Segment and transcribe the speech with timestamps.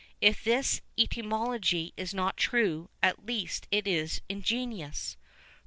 [0.19, 5.15] [VI 6] If this etymology is not true, at least it is ingenious.